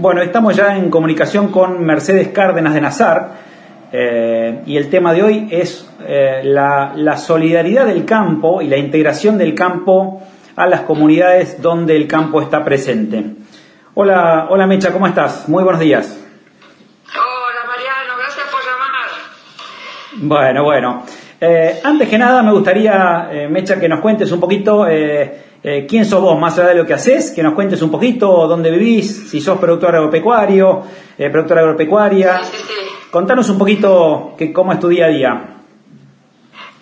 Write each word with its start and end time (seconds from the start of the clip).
Bueno, 0.00 0.22
estamos 0.22 0.54
ya 0.54 0.76
en 0.76 0.90
comunicación 0.90 1.48
con 1.48 1.84
Mercedes 1.84 2.28
Cárdenas 2.28 2.72
de 2.72 2.80
Nazar 2.80 3.32
eh, 3.90 4.62
y 4.64 4.76
el 4.76 4.88
tema 4.90 5.12
de 5.12 5.24
hoy 5.24 5.48
es 5.50 5.90
eh, 6.06 6.40
la, 6.44 7.16
solidaridad 7.16 7.84
del 7.84 8.04
campo 8.04 8.62
y 8.62 8.68
la 8.68 8.76
integración 8.76 9.36
del 9.38 9.56
campo 9.56 10.22
a 10.54 10.68
las 10.68 10.82
comunidades 10.82 11.60
donde 11.60 11.96
el 11.96 12.06
campo 12.06 12.40
está 12.40 12.64
presente. 12.64 13.24
Hola, 13.94 14.46
hola 14.50 14.68
Mecha, 14.68 14.92
¿cómo 14.92 15.08
estás? 15.08 15.48
Muy 15.48 15.64
buenos 15.64 15.80
días. 15.80 16.16
Hola 17.08 17.66
Mariano, 17.66 18.18
gracias 18.20 18.46
por 18.52 18.60
llamar. 18.60 20.48
Bueno, 20.52 20.62
bueno. 20.62 21.02
Eh, 21.40 21.80
antes 21.84 22.08
que 22.08 22.18
nada 22.18 22.42
me 22.42 22.52
gustaría, 22.52 23.30
Mecha, 23.48 23.78
que 23.78 23.88
nos 23.88 24.00
cuentes 24.00 24.30
un 24.32 24.40
poquito 24.40 24.86
eh, 25.62 25.86
quién 25.88 26.04
sos 26.04 26.20
vos, 26.20 26.38
más 26.38 26.56
allá 26.58 26.68
de 26.68 26.74
lo 26.76 26.86
que 26.86 26.94
haces, 26.94 27.32
que 27.32 27.42
nos 27.42 27.54
cuentes 27.54 27.82
un 27.82 27.90
poquito 27.90 28.46
dónde 28.46 28.70
vivís, 28.70 29.28
si 29.28 29.40
sos 29.40 29.58
productor 29.58 29.96
agropecuario, 29.96 30.84
eh, 31.18 31.30
productora 31.30 31.62
agropecuaria. 31.62 32.44
Sí, 32.44 32.56
sí, 32.56 32.64
sí. 32.68 33.08
Contanos 33.10 33.48
un 33.48 33.58
poquito 33.58 34.34
que, 34.38 34.52
cómo 34.52 34.72
es 34.72 34.80
tu 34.80 34.88
día 34.88 35.06
a 35.06 35.08
día. 35.08 35.32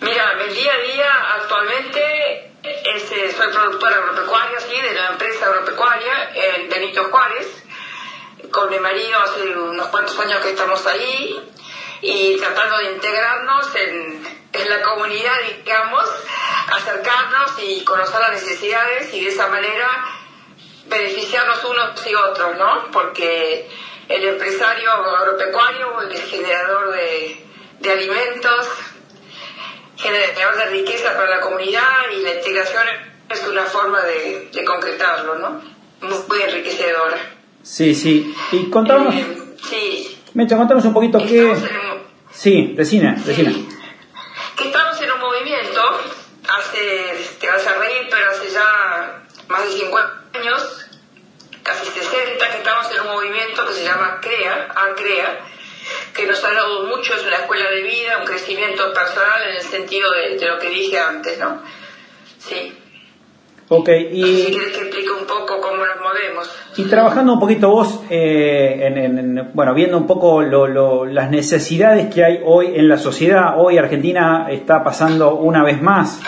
Mira, 0.01 0.23
mi 0.37 0.53
día 0.53 0.71
a 0.71 0.93
día 0.93 1.11
actualmente 1.41 2.51
es, 2.63 3.11
eh, 3.11 3.31
soy 3.35 3.47
productora 3.51 3.95
agropecuaria, 3.95 4.59
sí, 4.59 4.79
de 4.79 4.93
la 4.93 5.07
empresa 5.07 5.47
agropecuaria 5.47 6.13
en 6.35 6.69
Benito 6.69 7.03
Juárez. 7.05 7.63
Con 8.51 8.69
mi 8.69 8.79
marido 8.79 9.19
hace 9.23 9.57
unos 9.57 9.87
cuantos 9.87 10.17
años 10.19 10.39
que 10.41 10.51
estamos 10.51 10.85
ahí 10.85 11.35
y 12.01 12.37
tratando 12.37 12.77
de 12.77 12.91
integrarnos 12.93 13.75
en, 13.75 14.36
en 14.53 14.69
la 14.69 14.81
comunidad, 14.81 15.33
digamos, 15.63 16.03
acercarnos 16.71 17.51
y 17.63 17.83
conocer 17.83 18.19
las 18.19 18.31
necesidades 18.31 19.13
y 19.13 19.23
de 19.23 19.29
esa 19.29 19.47
manera 19.47 19.87
beneficiarnos 20.87 21.63
unos 21.65 22.07
y 22.07 22.15
otros, 22.15 22.57
¿no? 22.57 22.91
Porque 22.91 23.69
el 24.07 24.23
empresario 24.23 24.91
agropecuario, 24.91 26.01
el 26.01 26.17
generador 26.17 26.93
de, 26.93 27.45
de 27.79 27.91
alimentos, 27.91 28.67
generador 29.97 30.57
de 30.57 30.65
riqueza 30.67 31.13
para 31.13 31.29
la 31.29 31.41
comunidad 31.41 32.09
y 32.17 32.21
la 32.21 32.35
integración 32.35 32.83
es 33.29 33.47
una 33.47 33.63
forma 33.63 34.01
de, 34.01 34.49
de 34.53 34.65
concretarlo, 34.65 35.35
¿no? 35.35 35.61
Muy, 36.01 36.41
enriquecedora. 36.41 37.17
Sí, 37.63 37.93
sí. 37.95 38.33
Y 38.51 38.69
contamos... 38.69 39.13
Eh, 39.13 39.55
sí. 39.69 40.19
Mecha, 40.33 40.55
contanos 40.55 40.85
un 40.85 40.93
poquito 40.93 41.17
qué... 41.19 41.55
Sí, 42.31 42.73
decina, 42.75 43.15
decina. 43.25 43.51
Que 44.57 44.65
estamos 44.65 44.99
en 45.01 45.11
un 45.11 45.19
movimiento 45.19 46.01
hace, 46.49 47.27
te 47.39 47.47
vas 47.47 47.65
a 47.67 47.73
reír, 47.75 48.07
pero 48.09 48.31
hace 48.31 48.49
ya 48.49 49.23
más 49.47 49.63
de 49.65 49.71
50 49.71 50.39
años, 50.39 50.85
casi 51.63 51.85
60, 51.85 52.49
que 52.49 52.57
estamos 52.57 52.91
en 52.91 53.01
un 53.01 53.07
movimiento 53.07 53.67
que 53.67 53.73
se 53.73 53.83
llama 53.83 54.19
CREA, 54.19 54.69
ACREA, 54.75 55.39
que 56.13 56.25
nos 56.25 56.43
ha 56.43 56.51
dado 56.51 56.85
mucho, 56.85 57.13
es 57.13 57.23
una 57.23 57.37
escuela 57.37 57.69
de 57.69 57.83
vida, 57.83 58.17
un 58.17 58.25
crecimiento 58.25 58.91
personal 58.93 59.43
en 59.43 59.55
el 59.57 59.61
sentido 59.61 60.11
de, 60.11 60.39
lo 60.47 60.57
que 60.57 60.69
dije 60.69 60.99
antes, 60.99 61.37
¿no? 61.37 61.63
Sí. 62.39 62.75
Ok, 63.69 63.89
y... 64.11 64.23
si 64.23 64.51
quieres 64.51 64.69
que 64.69 64.81
explique 64.83 65.09
un 65.11 65.27
poco 65.27 65.59
cómo 65.59 65.85
nos 65.85 65.97
movemos. 66.01 66.49
Y 66.77 66.83
trabajando 66.85 67.33
un 67.33 67.39
poquito 67.39 67.69
vos, 67.69 68.01
eh, 68.09 68.79
en, 68.81 69.49
bueno, 69.53 69.73
viendo 69.73 69.97
un 69.97 70.07
poco 70.07 70.41
las 70.41 71.29
necesidades 71.29 72.13
que 72.13 72.23
hay 72.23 72.39
hoy 72.45 72.73
en 72.75 72.87
la 72.87 72.97
sociedad, 72.97 73.55
hoy 73.57 73.77
Argentina 73.77 74.47
está 74.49 74.83
pasando 74.83 75.35
una 75.35 75.63
vez 75.63 75.81
más 75.81 76.21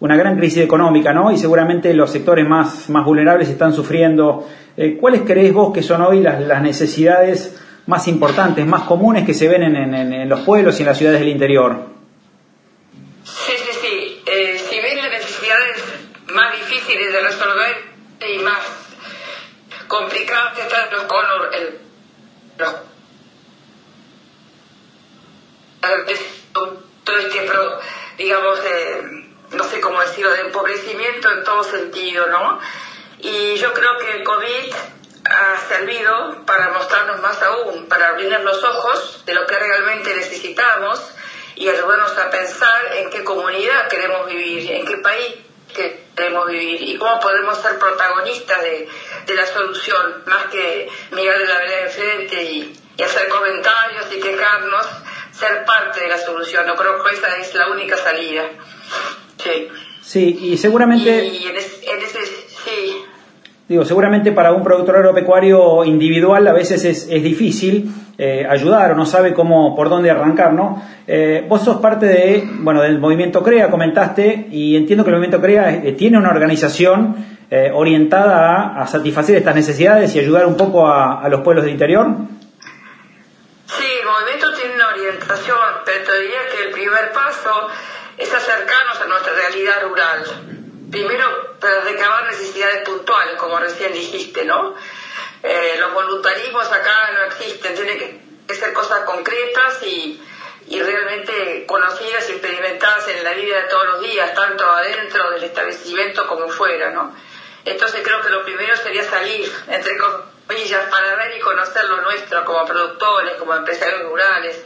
una 0.00 0.16
gran 0.16 0.36
crisis 0.36 0.62
económica, 0.62 1.12
¿no? 1.12 1.32
Y 1.32 1.38
seguramente 1.38 1.92
los 1.92 2.10
sectores 2.10 2.46
más, 2.46 2.88
más 2.88 3.04
vulnerables 3.04 3.48
están 3.48 3.72
sufriendo. 3.72 4.46
Eh, 4.76 4.96
¿Cuáles 4.96 5.22
creéis 5.22 5.52
vos 5.52 5.72
que 5.72 5.82
son 5.82 6.02
hoy 6.02 6.20
las, 6.20 6.40
las, 6.40 6.62
necesidades 6.62 7.60
más 7.86 8.06
importantes, 8.06 8.64
más 8.64 8.82
comunes 8.82 9.26
que 9.26 9.34
se 9.34 9.48
ven 9.48 9.62
en, 9.64 9.94
en, 9.94 10.28
los 10.28 10.40
pueblos 10.40 10.78
y 10.78 10.82
en 10.82 10.86
las 10.86 10.98
ciudades 10.98 11.20
del 11.20 11.30
interior? 11.30 11.86
Sí, 13.24 13.52
sí, 13.56 13.78
sí. 13.82 14.22
Eh, 14.26 14.58
si 14.58 14.76
ven 14.76 14.98
las 14.98 15.10
necesidades 15.10 15.84
más 16.32 16.54
de 17.18 17.28
resolver 17.28 17.84
y 18.20 18.38
más 18.38 18.60
complicadas 19.86 20.54
que 20.54 20.62
están 20.62 20.90
los, 20.90 21.04
con 21.04 21.24
el, 21.52 21.80
todo 27.04 27.18
este, 27.18 27.50
digamos, 28.18 28.58
eh, 28.64 29.02
no 29.50 29.64
sé 29.64 29.80
cómo 29.80 30.00
decirlo, 30.00 30.30
de 30.32 30.40
empobrecimiento 30.40 31.30
en 31.30 31.44
todo 31.44 31.64
sentido, 31.64 32.26
¿no? 32.26 32.60
Y 33.20 33.56
yo 33.56 33.72
creo 33.72 33.96
que 33.98 34.10
el 34.12 34.24
COVID 34.24 34.74
ha 35.24 35.56
servido 35.68 36.44
para 36.46 36.70
mostrarnos 36.70 37.20
más 37.20 37.42
aún, 37.42 37.88
para 37.88 38.10
abrirnos 38.10 38.42
los 38.42 38.62
ojos 38.64 39.22
de 39.26 39.34
lo 39.34 39.46
que 39.46 39.58
realmente 39.58 40.14
necesitamos 40.14 41.00
y 41.56 41.68
ayudarnos 41.68 42.16
a 42.16 42.30
pensar 42.30 42.96
en 42.96 43.10
qué 43.10 43.24
comunidad 43.24 43.88
queremos 43.88 44.26
vivir, 44.26 44.70
en 44.70 44.86
qué 44.86 44.98
país 44.98 45.34
queremos 45.74 46.46
vivir 46.48 46.82
y 46.82 46.96
cómo 46.96 47.20
podemos 47.20 47.58
ser 47.58 47.78
protagonistas 47.78 48.62
de, 48.62 48.88
de 49.26 49.34
la 49.34 49.46
solución, 49.46 50.24
más 50.26 50.46
que 50.46 50.88
mirar 51.12 51.38
de 51.38 51.46
la 51.46 51.58
vereda 51.58 51.82
de 51.84 51.88
frente 51.88 52.42
y, 52.42 52.72
y 52.96 53.02
hacer 53.02 53.28
comentarios 53.28 54.06
y 54.16 54.20
quejarnos, 54.20 54.86
ser 55.32 55.64
parte 55.64 56.00
de 56.00 56.08
la 56.08 56.18
solución. 56.18 56.66
No 56.66 56.74
creo 56.74 57.02
que 57.02 57.14
esa 57.14 57.36
es 57.36 57.54
la 57.54 57.70
única 57.70 57.96
salida. 57.96 58.44
Sí. 59.42 59.68
Sí, 60.02 60.38
y 60.42 60.56
seguramente... 60.56 61.24
Y 61.24 61.46
en 61.46 61.56
ese, 61.56 62.24
sí. 62.64 63.04
Digo, 63.68 63.84
seguramente 63.84 64.32
para 64.32 64.52
un 64.52 64.64
productor 64.64 64.96
agropecuario 64.96 65.84
individual 65.84 66.46
a 66.46 66.52
veces 66.54 66.84
es, 66.84 67.06
es 67.10 67.22
difícil 67.22 67.90
eh, 68.20 68.44
ayudar 68.50 68.90
o 68.90 68.94
no 68.96 69.06
sabe 69.06 69.32
cómo, 69.32 69.76
por 69.76 69.88
dónde 69.88 70.10
arrancar, 70.10 70.52
¿no? 70.52 70.82
Eh, 71.06 71.46
vos 71.48 71.62
sos 71.62 71.76
parte 71.76 72.06
de, 72.06 72.48
bueno, 72.50 72.82
del 72.82 72.98
movimiento 72.98 73.44
CREA, 73.44 73.70
comentaste, 73.70 74.48
y 74.50 74.74
entiendo 74.76 75.04
que 75.04 75.10
el 75.10 75.16
movimiento 75.16 75.40
CREA 75.40 75.70
eh, 75.70 75.92
tiene 75.92 76.18
una 76.18 76.30
organización 76.30 77.38
orientada 77.72 78.78
a, 78.78 78.86
satisfacer 78.86 79.36
estas 79.36 79.54
necesidades 79.54 80.14
y 80.14 80.18
ayudar 80.18 80.44
un 80.44 80.58
poco 80.58 80.86
a, 80.86 81.22
a 81.22 81.28
los 81.30 81.40
pueblos 81.40 81.64
del 81.64 81.72
interior. 81.72 82.08
Sí, 83.64 83.86
el 84.00 84.06
movimiento 84.06 84.52
tiene 84.52 84.74
una 84.74 84.88
orientación, 84.88 85.56
pero 85.86 86.04
te 86.04 86.20
diría 86.20 86.40
que 86.54 86.68
el 86.68 86.72
primer 86.72 87.10
paso 87.12 87.68
es 88.18 88.34
acercarnos 88.34 89.00
a 89.00 89.06
nuestra 89.06 89.32
realidad 89.32 89.82
rural. 89.88 90.24
Primero, 90.90 91.56
para 91.58 91.80
recabar 91.84 92.24
necesidades 92.26 92.86
puntuales, 92.86 93.36
como 93.36 93.58
recién 93.60 93.94
dijiste, 93.94 94.44
¿no? 94.44 94.74
Eh, 95.42 95.76
los 95.78 95.92
voluntarismos 95.92 96.66
acá 96.70 97.10
no 97.14 97.24
existen, 97.24 97.74
tienen 97.74 98.44
que 98.46 98.54
ser 98.54 98.72
cosas 98.72 99.00
concretas 99.00 99.82
y, 99.82 100.20
y 100.68 100.82
realmente 100.82 101.64
conocidas 101.66 102.28
y 102.28 102.32
experimentadas 102.32 103.08
en 103.08 103.24
la 103.24 103.32
vida 103.32 103.62
de 103.62 103.68
todos 103.68 103.86
los 103.86 104.02
días, 104.02 104.34
tanto 104.34 104.64
adentro 104.70 105.30
del 105.30 105.44
establecimiento 105.44 106.26
como 106.26 106.48
fuera, 106.48 106.90
¿no? 106.90 107.14
Entonces 107.64 108.00
creo 108.02 108.20
que 108.22 108.30
lo 108.30 108.44
primero 108.44 108.76
sería 108.76 109.04
salir, 109.04 109.52
entre 109.68 109.96
comillas, 109.98 110.88
para 110.90 111.16
ver 111.16 111.36
y 111.36 111.40
conocer 111.40 111.84
lo 111.84 112.00
nuestro 112.02 112.44
como 112.44 112.64
productores, 112.64 113.34
como 113.34 113.54
empresarios 113.54 114.02
rurales, 114.02 114.64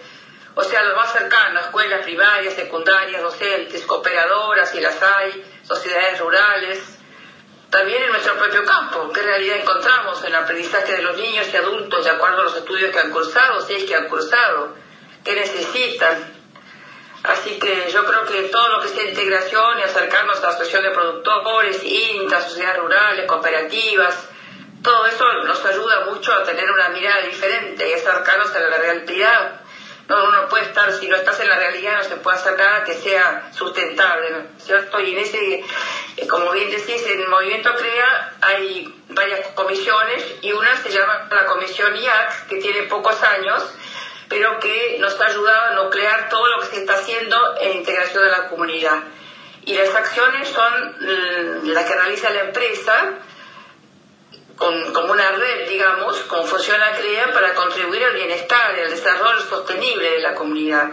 o 0.55 0.63
sea, 0.63 0.83
lo 0.85 0.97
más 0.97 1.13
cercano, 1.13 1.61
escuelas 1.61 2.03
primarias, 2.03 2.55
secundarias, 2.55 3.23
docentes, 3.23 3.83
cooperadoras, 3.87 4.75
y 4.75 4.81
las 4.81 5.03
hay, 5.03 5.45
sociedades 5.67 6.19
rurales, 6.21 6.79
también 7.73 8.03
en 8.03 8.11
nuestro 8.11 8.35
propio 8.35 8.67
campo, 8.67 9.11
qué 9.15 9.23
realidad 9.23 9.57
encontramos 9.57 10.21
en 10.21 10.27
el 10.27 10.35
aprendizaje 10.35 10.93
de 10.93 11.03
los 11.03 11.17
niños 11.17 11.47
y 11.51 11.57
adultos 11.57 12.05
de 12.05 12.11
acuerdo 12.11 12.43
a 12.43 12.45
los 12.45 12.57
estudios 12.57 12.93
que 12.93 12.99
han 12.99 13.11
cursado, 13.11 13.63
si 13.63 13.73
es 13.73 13.85
que 13.85 13.97
han 13.97 14.09
cursado, 14.09 14.75
qué 15.25 15.35
necesitan. 15.35 16.35
Así 17.23 17.59
que 17.59 17.91
yo 17.91 18.05
creo 18.05 18.27
que 18.27 18.43
todo 18.51 18.69
lo 18.69 18.83
que 18.83 18.89
sea 18.89 19.05
integración 19.05 19.79
y 19.79 19.85
acercarnos 19.85 20.39
a 20.39 20.43
la 20.43 20.49
asociación 20.51 20.83
de 20.83 20.91
productores, 20.91 21.83
INTA, 21.83 22.43
sociedades 22.43 22.79
rurales, 22.79 23.27
cooperativas, 23.27 24.29
todo 24.83 25.07
eso 25.07 25.25
nos 25.45 25.65
ayuda 25.65 26.05
mucho 26.11 26.31
a 26.31 26.43
tener 26.43 26.71
una 26.71 26.91
mirada 26.91 27.23
diferente 27.23 27.89
y 27.89 27.95
acercarnos 27.95 28.55
a 28.55 28.61
la 28.61 28.77
realidad 28.77 29.62
no, 30.13 30.29
uno 30.29 30.49
puede 30.49 30.65
estar, 30.65 30.93
si 30.93 31.09
no 31.09 31.17
estás 31.17 31.41
en 31.41 31.49
la 31.49 31.57
realidad, 31.57 31.97
no 31.97 32.05
se 32.05 32.17
puede 32.17 32.37
hacer 32.37 32.59
nada 32.59 32.85
que 32.85 32.93
sea 32.95 33.51
sustentable, 33.57 34.49
¿cierto? 34.59 35.01
Y 35.01 35.13
en 35.13 35.19
ese, 35.19 35.65
eh, 36.17 36.29
como 36.29 36.53
bien 36.53 36.71
decís, 36.71 37.03
en 37.07 37.21
el 37.21 37.29
Movimiento 37.29 37.75
CREA 37.75 38.35
hay 38.43 38.95
varias 39.09 39.49
comisiones 39.55 40.23
y 40.43 40.53
una 40.53 40.77
se 40.83 40.91
llama 40.91 41.29
la 41.31 41.47
Comisión 41.47 41.97
IAC, 41.97 42.47
que 42.49 42.57
tiene 42.59 42.83
pocos 42.83 43.23
años, 43.23 43.65
pero 44.29 44.59
que 44.61 44.99
nos 45.01 45.19
ha 45.19 45.27
ayudado 45.27 45.71
a 45.71 45.85
nuclear 45.85 46.29
todo 46.29 46.47
lo 46.47 46.61
que 46.61 46.67
se 46.67 46.81
está 46.81 46.95
haciendo 46.95 47.57
en 47.59 47.79
integración 47.79 48.25
de 48.25 48.31
la 48.31 48.49
comunidad. 48.49 48.99
Y 49.65 49.75
las 49.75 49.95
acciones 49.95 50.49
son 50.49 50.97
mm, 51.01 51.69
las 51.69 51.85
que 51.87 51.95
realiza 51.95 52.31
la 52.31 52.41
empresa, 52.41 53.15
con, 54.63 54.93
como 54.93 55.13
una 55.13 55.33
red, 55.33 55.69
digamos, 55.69 56.17
con 56.31 56.47
funciona 56.47 56.93
CREA 56.93 57.33
para 57.35 57.53
contribuir 57.55 58.05
al 58.05 58.15
bienestar 58.15 58.79
y 58.79 58.81
al 58.83 58.91
desarrollo 58.91 59.41
sostenible 59.41 60.09
de 60.09 60.21
la 60.21 60.35
comunidad. 60.35 60.89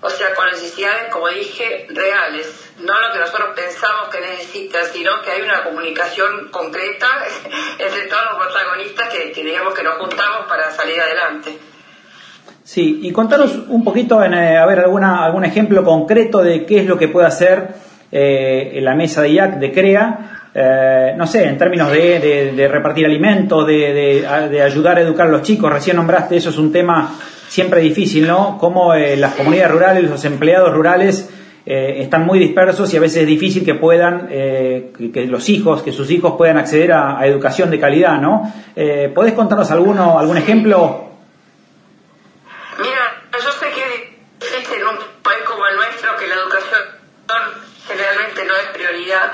O 0.00 0.08
sea, 0.08 0.32
con 0.34 0.46
necesidades, 0.46 1.12
como 1.12 1.28
dije, 1.28 1.88
reales. 1.90 2.72
no 2.78 2.98
lo 3.00 3.12
que 3.12 3.18
nosotros 3.18 3.48
pensamos 3.56 4.08
que 4.10 4.20
necesita, 4.20 4.84
sino 4.84 5.20
que 5.22 5.32
hay 5.32 5.42
una 5.42 5.64
comunicación 5.64 6.50
concreta 6.52 7.08
entre 7.78 8.02
todos 8.02 8.22
los 8.30 8.46
protagonistas 8.46 9.08
que, 9.08 9.42
digamos 9.42 9.74
que 9.74 9.82
nos 9.82 9.98
juntamos 9.98 10.46
para 10.48 10.70
salir 10.70 11.00
adelante. 11.00 11.58
Sí, 12.62 13.00
y 13.02 13.12
contaros 13.12 13.56
un 13.66 13.82
poquito, 13.82 14.22
en, 14.22 14.34
eh, 14.34 14.56
a 14.56 14.66
ver, 14.66 14.78
alguna, 14.78 15.24
algún 15.24 15.44
ejemplo 15.44 15.82
concreto 15.82 16.38
de 16.38 16.64
qué 16.64 16.78
es 16.80 16.86
lo 16.86 16.96
que 16.96 17.08
puede 17.08 17.26
hacer 17.26 17.74
eh, 18.12 18.78
la 18.80 18.94
mesa 18.94 19.22
de 19.22 19.32
IAC 19.32 19.58
de 19.58 19.72
CREA, 19.72 20.39
eh, 20.62 21.14
no 21.16 21.26
sé, 21.26 21.44
en 21.44 21.56
términos 21.56 21.90
de, 21.90 22.68
repartir 22.70 23.06
alimentos, 23.06 23.66
de, 23.66 24.20
de, 24.50 24.62
ayudar 24.62 24.98
a 24.98 25.00
educar 25.00 25.26
a 25.26 25.30
los 25.30 25.42
chicos. 25.42 25.72
Recién 25.72 25.96
nombraste, 25.96 26.36
eso 26.36 26.50
es 26.50 26.58
un 26.58 26.70
tema 26.70 27.14
siempre 27.48 27.80
difícil, 27.80 28.26
¿no? 28.26 28.58
Cómo 28.58 28.94
las 28.94 29.34
comunidades 29.36 29.72
rurales, 29.72 30.10
los 30.10 30.24
empleados 30.26 30.74
rurales, 30.74 31.30
eh, 31.64 32.02
están 32.02 32.26
muy 32.26 32.38
dispersos 32.38 32.92
y 32.92 32.96
a 32.98 33.00
veces 33.00 33.22
es 33.22 33.26
difícil 33.26 33.64
que 33.64 33.74
puedan, 33.74 34.28
eh, 34.30 34.92
que, 35.12 35.26
los 35.26 35.48
hijos, 35.48 35.82
que 35.82 35.92
sus 35.92 36.10
hijos 36.10 36.34
puedan 36.36 36.58
acceder 36.58 36.92
a, 36.92 37.26
educación 37.26 37.70
de 37.70 37.80
calidad, 37.80 38.18
¿no? 38.18 38.52
Eh, 38.76 39.10
¿Podés 39.14 39.32
contarnos 39.34 39.70
alguno, 39.70 40.18
algún 40.18 40.36
ejemplo? 40.36 41.10
Mira, 42.78 43.22
yo 43.32 43.52
sé 43.52 43.66
que 43.70 44.18
existe 44.44 44.80
en 44.80 44.88
un 44.88 44.96
país 45.22 45.40
como 45.46 45.66
el 45.66 45.76
nuestro 45.76 46.16
que 46.18 46.26
la 46.26 46.34
educación 46.34 46.80
generalmente 47.86 48.44
no 48.44 48.54
es 48.54 48.66
prioridad 48.74 49.32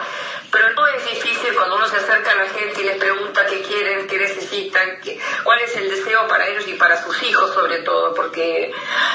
pero 0.56 0.72
no 0.74 0.86
es 0.86 1.04
difícil 1.04 1.54
cuando 1.54 1.76
uno 1.76 1.86
se 1.86 1.96
acerca 1.96 2.32
a 2.32 2.34
la 2.36 2.44
gente 2.56 2.80
y 2.80 2.84
les 2.84 2.96
pregunta 2.96 3.46
qué 3.46 3.62
quieren, 3.62 4.06
qué 4.06 4.18
necesitan, 4.18 5.00
qué, 5.02 5.18
cuál 5.44 5.60
es 5.60 5.76
el 5.76 5.90
deseo 5.90 6.26
para 6.26 6.46
ellos 6.48 6.66
y 6.68 6.74
para 6.74 7.02
sus 7.02 7.22
hijos 7.22 7.52
sobre 7.52 7.78
todo, 7.78 8.14
porque 8.14 8.72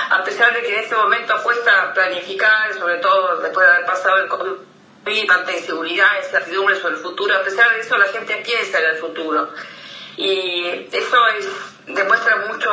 a 0.10 0.24
pesar 0.24 0.54
de 0.54 0.62
que 0.62 0.74
en 0.74 0.84
este 0.84 0.96
momento 0.96 1.34
cuesta 1.44 1.94
planificar, 1.94 2.74
sobre 2.74 2.98
todo 2.98 3.38
después 3.38 3.66
de 3.66 3.74
haber 3.74 3.86
pasado 3.86 4.18
el 4.18 4.28
COVID, 4.28 5.28
tanta 5.28 5.52
inseguridad, 5.52 6.08
incertidumbre 6.24 6.76
sobre 6.76 6.96
el 6.96 7.02
futuro, 7.02 7.36
a 7.36 7.42
pesar 7.42 7.74
de 7.74 7.82
eso 7.82 7.98
la 7.98 8.06
gente 8.06 8.36
piensa 8.46 8.80
en 8.80 8.86
el 8.92 8.98
futuro. 8.98 9.50
Y 10.18 10.88
eso 10.92 11.28
es, 11.38 11.48
demuestra 11.88 12.36
mucho, 12.48 12.70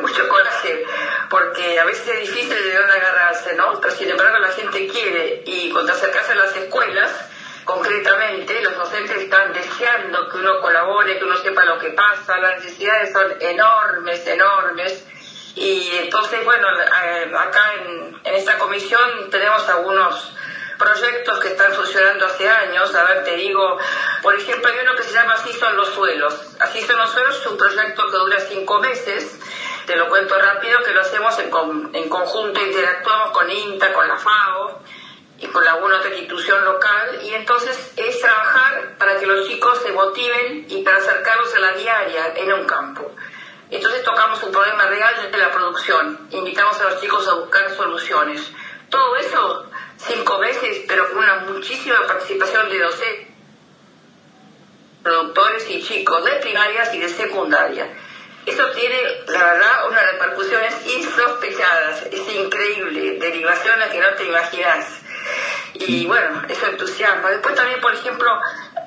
mucho 0.00 0.28
coraje, 0.28 0.84
porque 1.30 1.80
a 1.80 1.84
veces 1.84 2.06
es 2.08 2.20
difícil 2.20 2.50
de 2.54 2.74
dónde 2.76 2.92
agarrarse, 2.92 3.54
¿no? 3.54 3.80
Pero 3.80 3.94
sin 3.94 4.10
embargo 4.10 4.38
la 4.38 4.52
gente 4.52 4.86
quiere, 4.88 5.42
y 5.46 5.70
cuando 5.70 5.92
acercarse 5.92 6.32
a 6.32 6.36
las 6.36 6.54
escuelas, 6.54 7.10
concretamente, 7.64 8.60
los 8.62 8.76
docentes 8.76 9.16
están 9.16 9.52
deseando 9.52 10.28
que 10.28 10.38
uno 10.38 10.60
colabore, 10.60 11.18
que 11.18 11.24
uno 11.24 11.36
sepa 11.36 11.64
lo 11.64 11.78
que 11.78 11.90
pasa, 11.90 12.38
las 12.38 12.62
necesidades 12.62 13.12
son 13.12 13.34
enormes, 13.40 14.26
enormes. 14.26 15.06
Y 15.54 15.90
entonces, 15.96 16.44
bueno, 16.44 16.66
eh, 17.04 17.30
acá 17.36 17.74
en, 17.74 18.20
esta 18.24 18.58
comisión 18.58 19.30
tenemos 19.30 19.68
algunos 19.68 20.32
proyectos 20.78 21.38
que 21.40 21.48
están 21.48 21.72
funcionando 21.72 22.26
hace 22.26 22.48
años. 22.48 22.94
A 22.94 23.04
ver, 23.04 23.24
te 23.24 23.36
digo, 23.36 23.78
por 24.22 24.34
ejemplo, 24.34 24.70
hay 24.70 24.78
uno 24.80 24.96
que 24.96 25.02
se 25.02 25.12
llama 25.12 25.34
Así 25.34 25.52
son 25.52 25.76
los 25.76 25.88
suelos. 25.88 26.56
Así 26.58 26.80
son 26.82 26.96
los 26.96 27.10
suelos 27.10 27.38
es 27.38 27.46
un 27.46 27.58
proyecto 27.58 28.06
que 28.10 28.16
dura 28.16 28.40
cinco 28.40 28.80
meses. 28.80 29.38
Te 29.86 29.96
lo 29.96 30.08
cuento 30.08 30.38
rápido, 30.38 30.82
que 30.82 30.92
lo 30.92 31.00
hacemos 31.00 31.38
en, 31.38 31.50
en 31.92 32.08
conjunto, 32.08 32.60
interactuamos 32.60 33.32
con 33.32 33.50
INTA, 33.50 33.92
con 33.92 34.08
la 34.08 34.16
FAO 34.16 34.82
y 35.42 35.48
con 35.48 35.66
alguna 35.66 35.96
otra 35.96 36.10
institución 36.10 36.64
local, 36.64 37.20
y 37.24 37.34
entonces 37.34 37.92
es 37.96 38.20
trabajar 38.20 38.96
para 38.96 39.18
que 39.18 39.26
los 39.26 39.48
chicos 39.48 39.80
se 39.82 39.90
motiven 39.90 40.66
y 40.68 40.82
para 40.84 40.98
acercarlos 40.98 41.52
a 41.56 41.58
la 41.58 41.72
diaria 41.72 42.32
en 42.36 42.52
un 42.52 42.64
campo. 42.64 43.10
Entonces 43.68 44.04
tocamos 44.04 44.40
un 44.44 44.52
problema 44.52 44.86
real 44.86 45.32
de 45.32 45.38
la 45.38 45.50
producción, 45.50 46.28
invitamos 46.30 46.80
a 46.80 46.84
los 46.84 47.00
chicos 47.00 47.26
a 47.26 47.34
buscar 47.34 47.74
soluciones. 47.74 48.52
Todo 48.88 49.16
eso 49.16 49.66
cinco 49.96 50.38
veces, 50.38 50.84
pero 50.86 51.08
con 51.08 51.18
una 51.18 51.36
muchísima 51.40 52.06
participación 52.06 52.68
de 52.68 52.78
docentes, 52.78 53.28
productores 55.02 55.68
y 55.70 55.82
chicos 55.82 56.24
de 56.24 56.32
primarias 56.36 56.94
y 56.94 57.00
de 57.00 57.08
secundaria. 57.08 57.92
Eso 58.46 58.70
tiene, 58.70 59.24
la 59.26 59.44
verdad, 59.44 59.88
unas 59.88 60.12
repercusiones 60.12 60.74
insospechadas, 60.86 62.06
es 62.12 62.34
increíble, 62.34 63.18
derivaciones 63.18 63.88
que 63.90 64.00
no 64.00 64.14
te 64.14 64.24
imaginas 64.26 65.01
y 65.74 66.06
bueno, 66.06 66.42
eso 66.48 66.66
entusiasma. 66.66 67.30
Después 67.30 67.54
también, 67.54 67.80
por 67.80 67.94
ejemplo, 67.94 68.30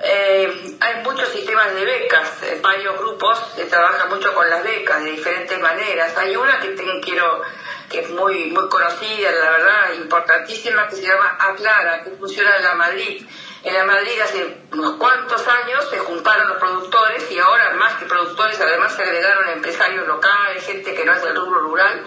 eh, 0.04 0.78
hay 0.80 1.04
muchos 1.04 1.30
sistemas 1.30 1.74
de 1.74 1.86
becas, 1.86 2.44
eh, 2.44 2.60
varios 2.62 2.98
grupos 3.00 3.40
se 3.56 3.66
trabajan 3.66 4.10
mucho 4.10 4.34
con 4.34 4.50
las 4.50 4.64
becas 4.64 5.04
de 5.04 5.12
diferentes 5.12 5.60
maneras. 5.60 6.16
Hay 6.18 6.36
una 6.36 6.60
que 6.60 6.76
quiero 7.02 7.42
que 7.90 8.00
es 8.00 8.10
muy 8.10 8.46
muy 8.52 8.68
conocida, 8.70 9.32
la 9.32 9.50
verdad, 9.52 9.94
importantísima, 9.96 10.88
que 10.88 10.98
se 10.98 11.08
llama 11.08 11.38
Aclara, 11.40 12.04
que 12.04 12.12
funciona 12.12 12.56
en 12.58 12.64
la 12.64 12.76
Madrid. 12.76 13.26
En 13.64 13.74
la 13.74 13.84
Madrid 13.84 14.22
hace 14.22 14.58
unos 14.74 14.98
cuantos 14.98 15.44
años 15.48 15.90
se 15.90 15.98
juntaron 15.98 16.50
los 16.50 16.58
productores 16.58 17.32
y 17.32 17.40
ahora 17.40 17.74
más 17.76 17.96
que 17.96 18.06
productores 18.06 18.60
además 18.62 18.96
se 18.96 19.02
agregaron 19.02 19.50
empresarios 19.50 20.08
locales, 20.08 20.64
gente 20.66 20.94
que 20.94 21.04
no 21.04 21.14
es 21.14 21.24
del 21.24 21.36
rubro 21.36 21.62
rural 21.62 22.06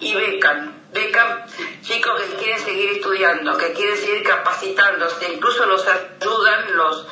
y 0.00 0.14
becan 0.14 0.78
becan 0.92 1.44
chicos 1.88 2.20
que 2.20 2.36
quieren 2.36 2.60
seguir 2.60 2.90
estudiando, 2.90 3.56
que 3.56 3.72
quieren 3.72 3.96
seguir 3.96 4.22
capacitándose, 4.22 5.32
incluso 5.32 5.64
los 5.64 5.86
ayudan 5.88 6.76
los 6.76 7.06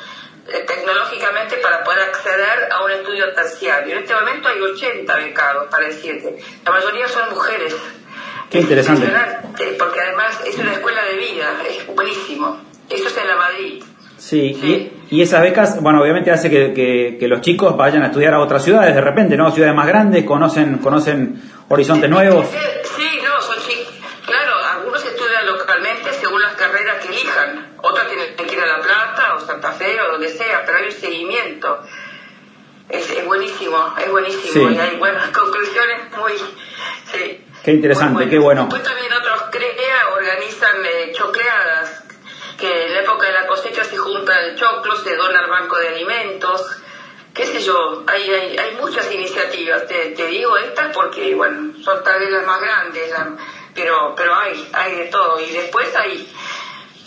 eh, 0.47 0.63
tecnológicamente 0.67 1.57
para 1.57 1.83
poder 1.83 2.03
acceder 2.03 2.71
a 2.71 2.85
un 2.85 2.91
estudio 2.91 3.33
terciario. 3.33 3.95
En 3.95 4.03
este 4.03 4.13
momento 4.13 4.49
hay 4.49 4.61
80 4.61 5.15
becados, 5.17 5.67
para 5.71 5.87
decirte. 5.87 6.37
La 6.63 6.71
mayoría 6.71 7.07
son 7.07 7.31
mujeres. 7.31 7.75
Qué 8.51 8.59
interesante. 8.59 9.11
porque 9.79 9.99
además 9.99 10.39
es 10.45 10.57
una 10.59 10.73
escuela 10.73 11.03
de 11.05 11.17
vida, 11.17 11.57
es 11.67 11.87
buenísimo. 11.87 12.61
Eso 12.87 13.07
es 13.07 13.17
en 13.17 13.27
la 13.27 13.35
Madrid. 13.35 13.83
Sí, 14.17 14.91
Y, 15.09 15.21
esas 15.21 15.41
becas, 15.41 15.81
bueno, 15.81 16.01
obviamente 16.01 16.31
hace 16.31 16.49
que, 16.49 17.17
que, 17.19 17.27
los 17.27 17.41
chicos 17.41 17.75
vayan 17.77 18.03
a 18.03 18.07
estudiar 18.07 18.33
a 18.33 18.39
otras 18.39 18.63
ciudades 18.63 18.95
de 18.95 19.01
repente, 19.01 19.37
¿no? 19.37 19.51
Ciudades 19.51 19.75
más 19.75 19.87
grandes, 19.87 20.23
conocen, 20.23 20.77
conocen 20.79 21.41
horizontes 21.69 22.09
nuevos. 22.09 22.47
Donde 30.17 30.29
sea, 30.29 30.63
pero 30.65 30.79
hay 30.79 30.85
un 30.85 30.91
seguimiento. 30.91 31.83
Es, 32.89 33.25
buenísimo, 33.25 33.93
es 33.97 34.09
buenísimo. 34.09 34.69
Y 34.71 34.77
hay 34.77 34.97
buenas 34.97 35.29
conclusiones 35.37 36.11
muy... 36.17 36.33
Sí, 37.11 37.45
qué 37.63 37.71
interesante, 37.71 38.27
qué 38.27 38.39
bueno. 38.39 38.63
Después 38.63 38.83
también 38.83 39.13
otros 39.13 39.43
CREA 39.51 40.09
organizan 40.13 40.85
eh, 40.85 41.11
chocleadas, 41.13 42.03
que 42.57 42.85
en 42.85 42.93
la 42.93 43.01
época 43.01 43.27
de 43.27 43.33
la 43.33 43.47
cosecha 43.47 43.83
se 43.83 43.97
junta 43.97 44.39
el 44.41 44.55
choclo, 44.55 44.95
se 44.95 45.15
dona 45.15 45.39
al 45.39 45.49
banco 45.49 45.77
de 45.77 45.89
alimentos, 45.89 46.65
qué 47.33 47.45
sé 47.45 47.61
yo, 47.61 48.03
hay, 48.07 48.23
hay, 48.29 48.57
hay 48.57 48.75
muchas 48.75 49.11
iniciativas, 49.13 49.85
te, 49.85 50.09
te, 50.09 50.25
digo 50.25 50.57
estas 50.57 50.91
porque, 50.93 51.35
bueno, 51.35 51.73
son 51.83 52.03
tal 52.03 52.19
vez 52.19 52.31
las 52.31 52.45
más 52.47 52.59
grandes, 52.59 53.13
pero, 53.75 54.15
pero 54.15 54.35
hay, 54.35 54.69
hay 54.73 54.95
de 54.95 55.05
todo. 55.05 55.39
Y 55.39 55.51
después 55.51 55.95
hay 55.95 56.27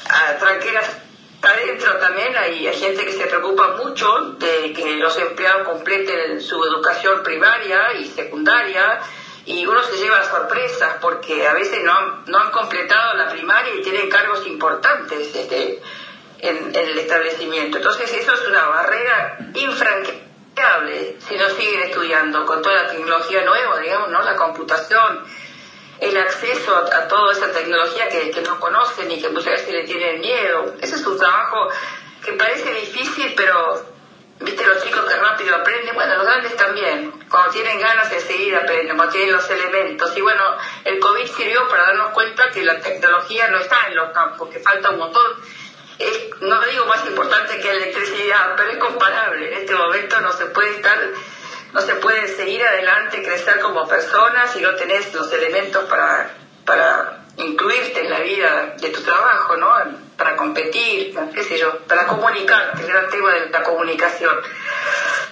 ah, 0.08 0.36
tranqueras 0.38 1.09
Adentro 1.42 1.96
también 1.96 2.36
hay, 2.36 2.66
gente 2.74 3.04
que 3.06 3.12
se 3.12 3.26
preocupa 3.26 3.76
mucho 3.76 4.34
de 4.38 4.72
que 4.74 4.96
los 4.96 5.16
empleados 5.18 5.68
completen 5.68 6.40
su 6.40 6.62
educación 6.64 7.22
primaria 7.22 7.94
y 7.94 8.04
secundaria 8.06 9.00
y 9.46 9.64
uno 9.64 9.82
se 9.82 9.96
lleva 9.96 10.22
sorpresas 10.24 10.96
porque 11.00 11.46
a 11.46 11.54
veces 11.54 11.82
no 11.82 11.92
han, 11.92 12.24
no 12.26 12.38
han 12.38 12.50
completado 12.50 13.14
la 13.14 13.30
primaria 13.30 13.74
y 13.74 13.82
tienen 13.82 14.10
cargos 14.10 14.46
importantes 14.46 15.34
este, 15.34 15.80
en, 16.40 16.74
en 16.74 16.76
el 16.76 16.98
establecimiento. 16.98 17.78
Entonces 17.78 18.12
eso 18.12 18.34
es 18.34 18.46
una 18.46 18.66
barrera 18.66 19.38
infranqueable 19.54 20.30
si 21.26 21.36
no 21.36 21.48
siguen 21.50 21.80
estudiando 21.82 22.44
con 22.44 22.60
toda 22.60 22.82
la 22.82 22.90
tecnología 22.90 23.44
nueva, 23.44 23.78
digamos, 23.78 24.10
¿no? 24.10 24.22
La 24.22 24.36
computación, 24.36 25.24
el 26.00 26.16
acceso 26.16 26.76
a, 26.76 27.08
toda 27.08 27.32
esa 27.32 27.52
tecnología 27.52 28.08
que, 28.08 28.40
no 28.42 28.58
conocen 28.58 29.10
y 29.10 29.20
que 29.20 29.28
muchas 29.28 29.52
veces 29.52 29.72
le 29.72 29.84
tienen 29.84 30.20
miedo. 30.20 30.74
Ese 30.80 30.96
es 30.96 31.06
un 31.06 31.18
trabajo 31.18 31.68
que 32.24 32.32
parece 32.32 32.72
difícil, 32.74 33.34
pero 33.36 33.84
viste 34.40 34.66
los 34.66 34.82
chicos 34.82 35.04
que 35.04 35.16
rápido 35.16 35.54
aprenden, 35.56 35.94
bueno, 35.94 36.16
los 36.16 36.26
grandes 36.26 36.56
también, 36.56 37.12
cuando 37.28 37.52
tienen 37.52 37.78
ganas 37.78 38.10
de 38.10 38.20
seguir 38.20 38.56
aprenden, 38.56 38.96
cuando 38.96 39.12
tienen 39.12 39.32
los 39.32 39.50
elementos. 39.50 40.16
Y 40.16 40.22
bueno, 40.22 40.42
el 40.84 40.98
COVID 40.98 41.26
sirvió 41.26 41.68
para 41.68 41.84
darnos 41.84 42.10
cuenta 42.12 42.50
que 42.50 42.62
la 42.62 42.80
tecnología 42.80 43.48
no 43.48 43.58
está 43.58 43.88
en 43.88 43.96
los 43.96 44.10
campos, 44.12 44.48
que 44.48 44.60
falta 44.60 44.90
un 44.90 44.98
montón. 44.98 45.26
Es, 45.98 46.30
no 46.40 46.58
digo 46.62 46.86
más 46.86 47.04
importante 47.04 47.60
que 47.60 47.68
la 47.68 47.74
electricidad, 47.74 48.54
pero 48.56 48.70
es 48.70 48.78
comparable. 48.78 49.48
En 49.48 49.58
este 49.58 49.74
momento 49.74 50.18
no 50.22 50.32
se 50.32 50.46
puede 50.46 50.76
estar 50.76 50.98
no 51.72 51.80
se 51.80 51.94
puede 51.96 52.26
seguir 52.28 52.62
adelante, 52.62 53.22
crecer 53.22 53.60
como 53.60 53.86
persona 53.86 54.46
si 54.52 54.60
no 54.60 54.74
tenés 54.74 55.12
los 55.14 55.32
elementos 55.32 55.84
para, 55.84 56.30
para 56.64 57.20
incluirte 57.36 58.00
en 58.04 58.10
la 58.10 58.20
vida 58.20 58.74
de 58.80 58.88
tu 58.88 59.00
trabajo, 59.02 59.56
¿no? 59.56 59.68
Para 60.16 60.36
competir, 60.36 61.14
qué 61.34 61.42
sé 61.42 61.58
yo, 61.58 61.78
para 61.88 62.06
comunicarte, 62.06 62.82
el 62.82 62.88
gran 62.88 63.08
tema 63.08 63.32
de 63.34 63.50
la 63.50 63.62
comunicación. 63.62 64.34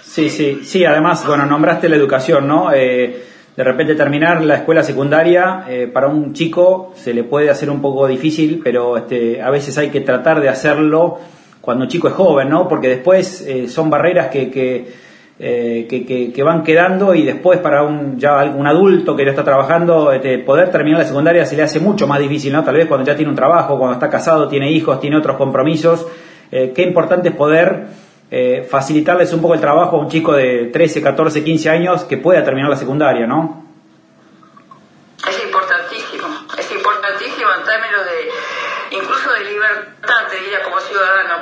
Sí, 0.02 0.30
sí, 0.30 0.62
sí, 0.64 0.84
además, 0.84 1.26
bueno, 1.26 1.46
nombraste 1.46 1.88
la 1.88 1.96
educación, 1.96 2.46
¿no? 2.46 2.72
Eh, 2.72 3.24
de 3.56 3.64
repente 3.64 3.96
terminar 3.96 4.42
la 4.44 4.54
escuela 4.54 4.84
secundaria 4.84 5.64
eh, 5.68 5.90
para 5.92 6.06
un 6.06 6.32
chico 6.32 6.92
se 6.96 7.12
le 7.12 7.24
puede 7.24 7.50
hacer 7.50 7.68
un 7.70 7.82
poco 7.82 8.06
difícil, 8.06 8.60
pero 8.62 8.96
este, 8.96 9.42
a 9.42 9.50
veces 9.50 9.76
hay 9.78 9.90
que 9.90 10.00
tratar 10.00 10.40
de 10.40 10.48
hacerlo 10.48 11.18
cuando 11.60 11.84
un 11.84 11.90
chico 11.90 12.06
es 12.06 12.14
joven, 12.14 12.48
¿no? 12.48 12.68
Porque 12.68 12.88
después 12.88 13.40
eh, 13.40 13.68
son 13.68 13.90
barreras 13.90 14.28
que, 14.28 15.07
eh, 15.40 15.86
que, 15.88 16.32
que, 16.32 16.42
van 16.42 16.64
quedando 16.64 17.14
y 17.14 17.22
después 17.22 17.60
para 17.60 17.84
un 17.84 18.18
ya 18.18 18.42
un 18.44 18.66
adulto 18.66 19.14
que 19.14 19.24
ya 19.24 19.30
está 19.30 19.44
trabajando 19.44 20.10
este, 20.10 20.38
poder 20.38 20.70
terminar 20.72 21.00
la 21.00 21.06
secundaria 21.06 21.46
se 21.46 21.56
le 21.56 21.62
hace 21.62 21.78
mucho 21.78 22.06
más 22.08 22.18
difícil, 22.18 22.52
¿no? 22.52 22.64
Tal 22.64 22.74
vez 22.74 22.86
cuando 22.86 23.06
ya 23.06 23.14
tiene 23.14 23.30
un 23.30 23.36
trabajo, 23.36 23.78
cuando 23.78 23.94
está 23.94 24.10
casado, 24.10 24.48
tiene 24.48 24.70
hijos, 24.72 25.00
tiene 25.00 25.16
otros 25.16 25.36
compromisos. 25.36 26.06
qué 26.50 26.82
importante 26.82 27.28
es 27.28 27.34
poder 27.36 27.86
eh, 28.30 28.66
facilitarles 28.70 29.32
un 29.32 29.40
poco 29.40 29.54
el 29.54 29.60
trabajo 29.60 29.96
a 29.96 30.00
un 30.00 30.10
chico 30.10 30.34
de 30.34 30.68
13, 30.70 31.02
14, 31.02 31.42
15 31.42 31.70
años 31.70 32.04
que 32.04 32.18
pueda 32.18 32.44
terminar 32.44 32.68
la 32.68 32.76
secundaria, 32.76 33.26
¿no? 33.26 33.64
Es 35.26 35.44
importantísimo, 35.44 36.26
es 36.58 36.70
importantísimo 36.70 37.48
en 37.56 37.64
términos 37.64 38.04
de, 38.04 38.96
incluso 38.96 39.32
de 39.32 39.44
libertad, 39.44 40.28
te 40.28 40.36
diría, 40.40 40.62
como 40.62 40.78
ciudadano, 40.80 41.40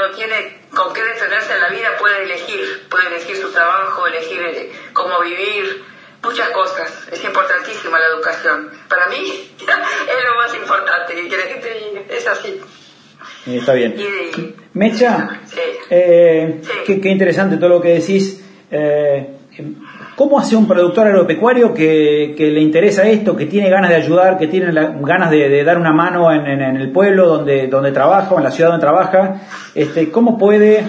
cuando 0.00 0.16
tiene 0.16 0.34
con 0.74 0.94
qué 0.94 1.02
defenderse 1.02 1.52
en 1.52 1.60
la 1.60 1.68
vida 1.68 1.88
puede 1.98 2.24
elegir, 2.24 2.86
puede 2.88 3.08
elegir 3.08 3.36
su 3.36 3.52
trabajo, 3.52 4.06
elegir 4.06 4.40
eh, 4.40 4.70
cómo 4.94 5.20
vivir, 5.20 5.84
muchas 6.22 6.48
cosas. 6.50 7.08
Es 7.12 7.22
importantísima 7.22 7.98
la 7.98 8.06
educación. 8.06 8.70
Para 8.88 9.08
mí 9.08 9.16
es 9.60 10.24
lo 10.24 10.34
más 10.36 10.54
importante 10.54 11.14
que 11.14 11.28
quiere 11.28 11.48
que 11.48 11.54
te 11.56 11.74
diga, 11.74 12.02
es 12.08 12.26
así. 12.26 12.60
Eh, 13.46 13.56
está 13.58 13.74
bien. 13.74 13.94
Mecha, 14.72 15.40
eh, 15.90 16.62
Qué, 16.86 17.08
interesante 17.10 17.58
todo 17.58 17.68
lo 17.68 17.80
que 17.82 18.00
decís. 18.00 18.42
Eh, 18.70 19.36
¿Cómo 20.20 20.38
hace 20.38 20.54
un 20.54 20.68
productor 20.68 21.06
agropecuario 21.06 21.72
que, 21.72 22.34
le 22.36 22.60
interesa 22.60 23.08
esto, 23.08 23.34
que 23.34 23.46
tiene 23.46 23.70
ganas 23.70 23.88
de 23.88 23.96
ayudar, 23.96 24.36
que 24.36 24.48
tiene 24.48 24.70
ganas 24.70 25.30
de, 25.30 25.64
dar 25.64 25.78
una 25.78 25.94
mano 25.94 26.30
en, 26.30 26.60
el 26.60 26.92
pueblo 26.92 27.26
donde, 27.26 27.68
donde 27.68 27.90
trabaja 27.90 28.34
o 28.34 28.36
en 28.36 28.44
la 28.44 28.50
ciudad 28.50 28.68
donde 28.68 28.84
trabaja? 28.84 29.40
Este, 29.74 30.10
¿Cómo 30.10 30.36
puede 30.36 30.84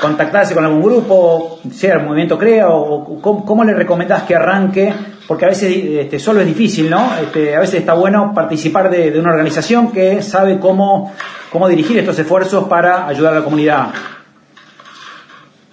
contactarse 0.00 0.54
con 0.54 0.64
algún 0.64 0.84
grupo, 0.84 1.58
sea 1.72 1.94
el 1.94 2.04
movimiento 2.04 2.38
CREA, 2.38 2.68
o, 2.68 3.20
cómo, 3.20 3.64
le 3.64 3.74
recomendás 3.74 4.22
que 4.22 4.36
arranque 4.36 4.94
porque 5.26 5.46
a 5.46 5.48
veces 5.48 5.74
este, 5.74 6.20
solo 6.20 6.42
es 6.42 6.46
difícil, 6.46 6.88
¿no? 6.88 7.16
Este, 7.20 7.56
a 7.56 7.58
veces 7.58 7.80
está 7.80 7.94
bueno 7.94 8.30
participar 8.32 8.88
de, 8.88 9.18
una 9.18 9.30
organización 9.30 9.90
que 9.90 10.22
sabe 10.22 10.60
cómo, 10.60 11.12
cómo 11.50 11.68
dirigir 11.68 11.98
estos 11.98 12.16
esfuerzos 12.20 12.68
para 12.68 13.08
ayudar 13.08 13.32
a 13.32 13.38
la 13.40 13.44
comunidad. 13.44 13.88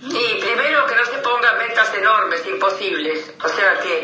Y 0.03 0.41
primero 0.41 0.85
que 0.87 0.95
no 0.95 1.05
se 1.05 1.19
pongan 1.21 1.57
metas 1.59 1.93
enormes, 1.95 2.41
imposibles. 2.47 3.33
O 3.43 3.47
sea 3.47 3.79
que, 3.81 4.03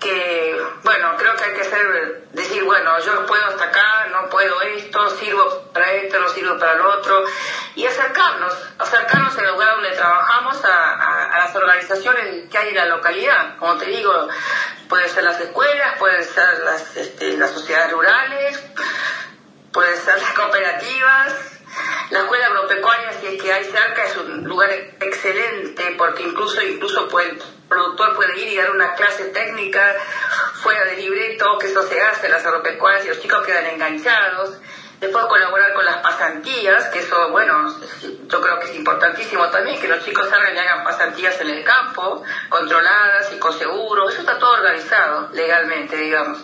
que, 0.00 0.56
bueno, 0.82 1.08
creo 1.18 1.34
que 1.36 1.44
hay 1.44 1.54
que 1.54 1.60
hacer, 1.60 2.28
decir, 2.32 2.64
bueno, 2.80 2.98
yo 3.04 3.26
puedo 3.26 3.44
hasta 3.46 3.64
acá, 3.64 4.06
no 4.10 4.28
puedo 4.28 4.60
esto, 4.62 5.10
sirvo 5.16 5.70
para 5.72 5.92
esto, 5.92 6.20
no 6.20 6.28
sirvo 6.28 6.58
para 6.58 6.74
lo 6.74 6.98
otro. 6.98 7.24
Y 7.74 7.86
acercarnos, 7.86 8.54
acercarnos 8.78 9.36
al 9.36 9.48
lugar 9.48 9.74
donde 9.76 9.90
trabajamos 9.90 10.64
a, 10.64 11.34
a 11.34 11.38
las 11.38 11.56
organizaciones 11.56 12.48
que 12.50 12.58
hay 12.58 12.68
en 12.70 12.76
la 12.76 12.86
localidad. 12.86 13.56
Como 13.58 13.76
te 13.76 13.86
digo, 13.86 14.28
Puede 14.88 15.06
ser 15.10 15.22
las 15.22 15.38
escuelas, 15.38 15.98
pueden 15.98 16.24
ser 16.24 16.60
las, 16.60 16.96
este, 16.96 17.36
las 17.36 17.50
sociedades 17.50 17.92
rurales, 17.92 18.58
pueden 19.70 19.96
ser 19.98 20.16
las 20.16 20.32
cooperativas. 20.32 21.34
La 22.10 22.20
escuela 22.20 22.46
agropecuaria, 22.46 23.12
si 23.20 23.26
es 23.26 23.42
que 23.42 23.52
hay 23.52 23.64
cerca, 23.64 24.04
es 24.04 24.16
un 24.16 24.44
lugar 24.44 24.70
excelente 24.72 25.94
porque 25.98 26.22
incluso 26.22 26.60
incluso 26.62 27.06
el 27.20 27.38
productor 27.68 28.16
puede 28.16 28.40
ir 28.40 28.48
y 28.48 28.56
dar 28.56 28.70
una 28.70 28.94
clase 28.94 29.26
técnica 29.26 29.94
fuera 30.62 30.84
de 30.84 30.96
libreto, 30.96 31.58
que 31.58 31.68
eso 31.68 31.82
se 31.86 32.00
hace, 32.00 32.28
las 32.28 32.44
agropecuarias 32.44 33.04
y 33.04 33.08
los 33.08 33.20
chicos 33.20 33.44
quedan 33.46 33.66
enganchados. 33.66 34.58
Después 35.00 35.26
colaborar 35.26 35.72
con 35.74 35.84
las 35.84 35.98
pasantías, 35.98 36.86
que 36.86 36.98
eso, 36.98 37.30
bueno, 37.30 37.72
yo 38.26 38.40
creo 38.40 38.58
que 38.58 38.66
es 38.66 38.74
importantísimo 38.74 39.48
también, 39.48 39.80
que 39.80 39.86
los 39.86 40.04
chicos 40.04 40.28
salgan 40.28 40.56
y 40.56 40.58
hagan 40.58 40.82
pasantías 40.82 41.40
en 41.40 41.50
el 41.50 41.62
campo, 41.62 42.24
controladas 42.48 43.32
y 43.32 43.38
con 43.38 43.56
seguro, 43.56 44.08
eso 44.08 44.20
está 44.20 44.36
todo 44.40 44.54
organizado 44.54 45.28
legalmente, 45.32 45.96
digamos. 45.96 46.38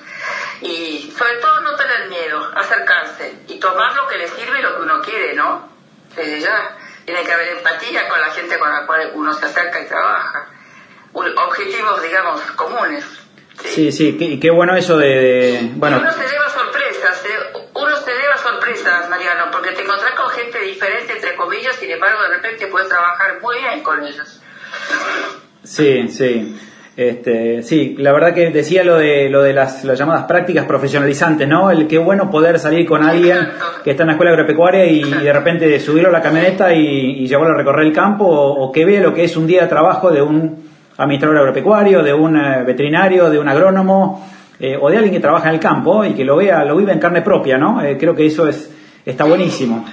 Y 0.60 1.12
sobre 1.18 1.38
todo 1.38 1.62
no 1.62 1.74
tener 1.74 2.06
miedo, 2.08 2.52
acercarse 2.54 3.42
y 3.48 3.58
tomar 3.58 3.96
lo 3.96 4.06
que 4.06 4.18
le 4.18 4.28
sirve 4.28 4.60
y 4.60 4.62
lo 4.62 4.76
que 4.76 4.82
uno 4.82 5.02
quiere, 5.02 5.34
¿no? 5.34 5.68
Desde 6.14 6.40
ya. 6.40 6.76
Tiene 7.04 7.24
que 7.24 7.32
haber 7.32 7.48
empatía 7.48 8.08
con 8.08 8.20
la 8.20 8.30
gente 8.30 8.56
con 8.58 8.70
la 8.70 8.86
cual 8.86 9.10
uno 9.14 9.34
se 9.34 9.46
acerca 9.46 9.80
y 9.80 9.88
trabaja. 9.88 10.46
Objetivos, 11.12 12.02
digamos, 12.02 12.40
comunes. 12.52 13.23
Sí, 13.62 13.92
sí, 13.92 14.16
qué, 14.18 14.38
qué 14.40 14.50
bueno 14.50 14.76
eso 14.76 14.96
de... 14.96 15.70
bueno. 15.74 15.98
Uno 16.00 16.12
se 16.12 16.28
lleva 16.28 16.48
sorpresas, 16.48 17.24
¿eh? 17.24 17.58
uno 17.74 17.96
se 17.96 18.10
lleva 18.10 18.36
sorpresas, 18.36 19.08
Mariano, 19.08 19.44
porque 19.52 19.70
te 19.72 19.82
encontrás 19.82 20.12
con 20.12 20.28
gente 20.30 20.60
diferente, 20.60 21.12
entre 21.12 21.36
comillas, 21.36 21.76
sin 21.76 21.90
embargo, 21.90 22.22
de 22.22 22.36
repente 22.36 22.66
puedes 22.66 22.88
trabajar 22.88 23.40
muy 23.40 23.56
bien 23.58 23.82
con 23.82 24.04
ellos. 24.04 24.40
Sí, 25.62 26.08
sí. 26.08 26.58
Este, 26.96 27.64
sí, 27.64 27.96
la 27.98 28.12
verdad 28.12 28.32
que 28.32 28.50
decía 28.50 28.84
lo 28.84 28.96
de 28.98 29.28
lo 29.28 29.42
de 29.42 29.52
las, 29.52 29.82
llamadas 29.82 30.26
prácticas 30.26 30.64
profesionalizantes, 30.64 31.48
¿no? 31.48 31.68
El 31.72 31.88
qué 31.88 31.98
bueno 31.98 32.30
poder 32.30 32.60
salir 32.60 32.86
con 32.86 33.02
alguien 33.02 33.48
que 33.82 33.90
está 33.90 34.04
en 34.04 34.08
la 34.08 34.12
escuela 34.12 34.30
agropecuaria 34.30 34.86
y, 34.86 35.02
de 35.02 35.32
repente 35.32 35.80
subirlo 35.80 36.10
a 36.10 36.12
la 36.12 36.22
camioneta 36.22 36.72
y, 36.72 37.26
llevarlo 37.26 37.54
a 37.54 37.58
recorrer 37.58 37.86
el 37.86 37.92
campo 37.92 38.26
o, 38.26 38.70
que 38.70 38.84
vea 38.84 39.00
lo 39.00 39.12
que 39.12 39.24
es 39.24 39.36
un 39.36 39.46
día 39.46 39.62
de 39.62 39.68
trabajo 39.68 40.12
de 40.12 40.22
un 40.22 40.63
administrador 40.96 41.38
agropecuario, 41.38 42.02
de 42.02 42.12
un 42.12 42.36
eh, 42.36 42.62
veterinario, 42.64 43.30
de 43.30 43.38
un 43.38 43.48
agrónomo 43.48 44.30
eh, 44.58 44.78
o 44.80 44.88
de 44.88 44.96
alguien 44.96 45.14
que 45.14 45.20
trabaja 45.20 45.48
en 45.48 45.54
el 45.56 45.60
campo 45.60 46.04
y 46.04 46.14
que 46.14 46.24
lo 46.24 46.36
vea, 46.36 46.64
lo 46.64 46.76
vive 46.76 46.92
en 46.92 47.00
carne 47.00 47.22
propia, 47.22 47.58
¿no? 47.58 47.82
Eh, 47.82 47.96
creo 47.98 48.14
que 48.14 48.26
eso 48.26 48.48
es 48.48 48.70
está 49.04 49.24
buenísimo. 49.24 49.84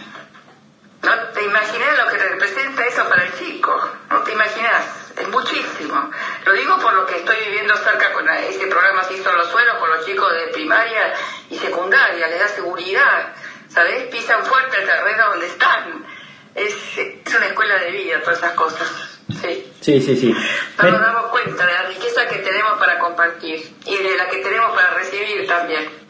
No 1.03 1.11
te 1.33 1.43
imaginas 1.43 1.89
lo 1.97 2.11
que 2.11 2.17
representa 2.17 2.85
eso 2.85 3.03
para 3.09 3.23
el 3.23 3.33
chico, 3.33 3.73
no 4.09 4.19
te 4.19 4.33
imaginas, 4.33 5.11
es 5.19 5.27
muchísimo. 5.29 6.11
Lo 6.45 6.53
digo 6.53 6.77
por 6.79 6.93
lo 6.93 7.05
que 7.05 7.17
estoy 7.17 7.35
viviendo 7.47 7.75
cerca 7.77 8.13
con 8.13 8.29
ese 8.29 8.67
programa 8.67 9.03
Se 9.03 9.15
hizo 9.15 9.31
los 9.33 9.47
suelos 9.49 9.75
con 9.79 9.89
los 9.89 10.05
chicos 10.05 10.31
de 10.31 10.53
primaria 10.53 11.13
y 11.49 11.55
secundaria, 11.57 12.27
les 12.27 12.39
da 12.39 12.47
seguridad, 12.47 13.33
¿sabes? 13.67 14.03
Pisan 14.03 14.45
fuerte 14.45 14.77
el 14.79 14.87
terreno 14.87 15.29
donde 15.31 15.47
están. 15.47 16.05
Es, 16.53 16.75
es 16.97 17.35
una 17.35 17.47
escuela 17.47 17.75
de 17.75 17.91
vida, 17.91 18.21
todas 18.21 18.37
esas 18.37 18.51
cosas. 18.51 19.10
Sí. 19.31 19.71
Sí, 19.81 19.99
sí, 19.99 20.15
sí. 20.15 20.33
nos 20.77 21.01
damos 21.01 21.31
cuenta 21.31 21.65
de 21.65 21.73
la 21.73 21.83
riqueza 21.87 22.27
que 22.29 22.37
tenemos 22.37 22.73
para 22.79 22.99
compartir 22.99 23.55
y 23.85 23.95
de 23.95 24.17
la 24.17 24.29
que 24.29 24.37
tenemos 24.37 24.71
para 24.71 24.93
recibir 24.93 25.47
también. 25.47 26.01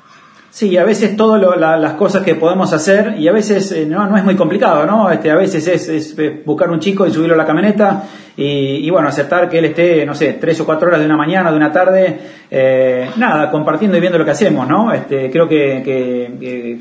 Sí, 0.50 0.75
a 0.75 0.84
veces 0.84 1.16
todas 1.16 1.42
las 1.58 1.94
cosas 1.94 2.24
que 2.24 2.36
podemos 2.36 2.74
hacer, 2.74 3.16
y 3.18 3.30
a 3.30 3.32
veces 3.32 3.72
eh, 3.72 3.86
no, 3.86 4.06
no 4.08 4.18
es 4.18 4.24
muy 4.25 4.36
complicado, 4.36 4.86
¿no? 4.86 5.10
Este, 5.10 5.32
a 5.32 5.38
veces 5.38 5.66
es, 5.66 6.13
buscar 6.44 6.70
un 6.70 6.82
chico 6.82 7.08
y 7.08 7.12
subirlo 7.12 7.36
a 7.36 7.38
la 7.38 7.46
camioneta 7.46 8.04
y, 8.36 8.90
bueno, 8.90 9.08
aceptar 9.08 9.48
que 9.48 9.60
él 9.60 9.66
esté, 9.66 10.06
no 10.06 10.13
sé, 10.13 10.34
tres 10.34 10.60
o 10.60 10.66
cuatro 10.66 10.90
horas 10.90 11.00
de 11.00 11.06
una 11.06 11.16
mañana, 11.16 11.51
de 11.51 11.58
una 11.58 11.72
tarde, 11.72 12.20
eh, 12.50 13.10
nada, 13.16 13.50
compartiendo 13.50 13.96
y 13.96 14.01
viendo 14.01 14.18
lo 14.18 14.25
que 14.25 14.32
hacemos, 14.32 14.68
¿no? 14.68 14.92
Este, 14.92 15.32
creo 15.32 15.48
que, 15.48 15.82
que 15.86 16.80